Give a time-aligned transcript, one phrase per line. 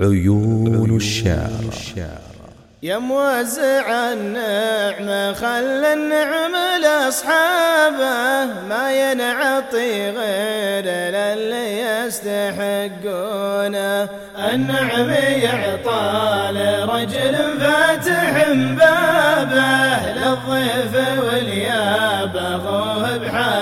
[0.00, 1.74] عيون الشعر
[2.82, 8.44] يا موزع النعمة خل النعم لأصحابه.
[8.68, 13.28] ما ينعطي غير للي يستحقونه.
[14.52, 20.12] النعم يعطى لرجل فاتح بابه.
[20.12, 23.61] للضيف والياب اخوه بحال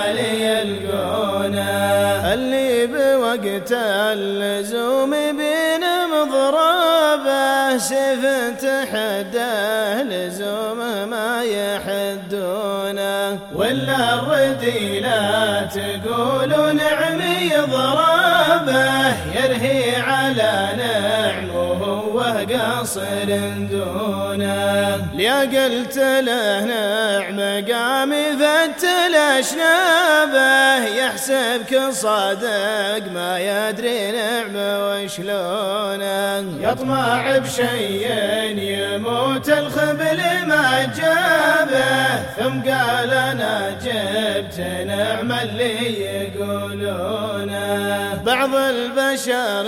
[2.91, 5.83] بوقت اللزوم بين
[6.13, 8.25] مضربه سيف
[8.61, 21.10] تحده لزومه ما يحدونه ولا الرديلة تقول نعمي ضربه يرهي على وهو
[22.49, 23.29] قصر
[23.71, 25.07] دونه.
[25.15, 27.39] ليا قلت له نعم
[27.71, 36.45] قام يفتل اشنابه يحسبك صادق ما يدري نعمه وشلونه.
[36.61, 38.07] يطمع بشيء
[38.57, 40.60] يموت الخبل ما
[44.59, 47.61] نعم اللي يقولونه.
[48.25, 49.65] بعض البشر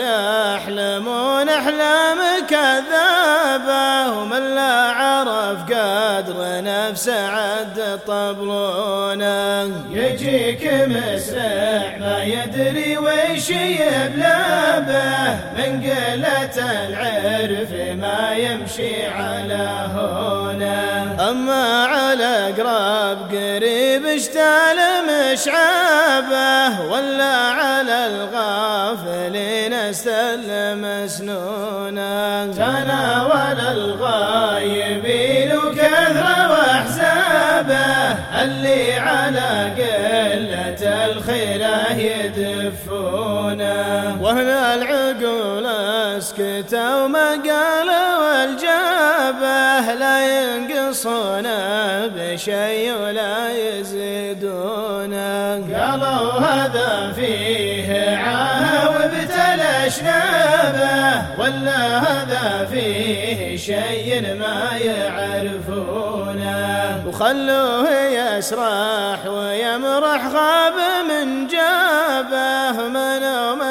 [0.56, 2.18] يحلمون أحلام
[2.50, 9.72] كذابة ومن لا عرف قدر نفسه عد طبلونه.
[9.92, 16.56] يجيك مسرع ما يدري وش يبلابه من قلة
[16.88, 21.30] العرف ما يمشي على هونه.
[21.30, 24.73] أما على قراب قريب اشتال
[25.10, 38.04] مشعابه ولا على الغافلين استلم سنونه تناول الغايبين وكثر واحزابه.
[38.44, 43.34] اللي على قلة الخيره يدفونه
[44.22, 45.66] وهنا العقول
[46.18, 47.83] اسكتوا ما قالوا والجابه
[49.94, 51.44] لا ينقصون
[52.16, 55.14] بشيء ولا يزيدونه
[55.56, 66.14] قالوا هذا فيه عاه وابتلى شنابه ولا هذا فيه شيء ما يعرفونه
[67.08, 70.74] وخلوه يسرح ويمرح غاب
[71.10, 71.48] من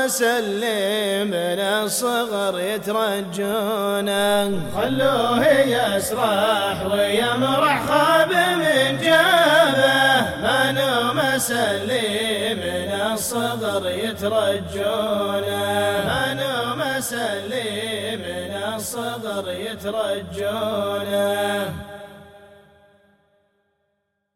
[0.02, 4.50] من مسلم من الصغر يترجونه.
[4.76, 10.20] خلوه يسرح ويمرح خاب من جابه.
[10.42, 10.76] من
[11.14, 15.62] مسلم من الصغر يترجونه.
[16.08, 16.40] من
[16.76, 21.12] مسلم من الصغر يترجونه.